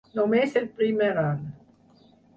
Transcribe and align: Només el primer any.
Només 0.19 0.55
el 0.61 0.65
primer 0.79 1.11
any. 1.27 1.47